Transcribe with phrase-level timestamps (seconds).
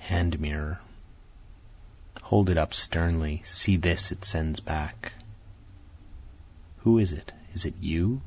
[0.00, 0.80] A Hand Mirror
[2.22, 5.12] Hold it up sternly see this it sends back,
[6.78, 7.30] (who is it?
[7.52, 8.22] is it you?)